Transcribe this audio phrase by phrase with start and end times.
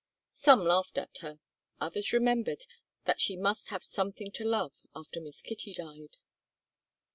[0.33, 1.39] Some laughed at her,
[1.79, 2.65] others remembered
[3.05, 6.17] that she must have something to love after Miss Kitty died.